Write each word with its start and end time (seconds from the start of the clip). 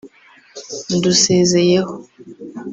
ndusezeyeho 0.95 1.93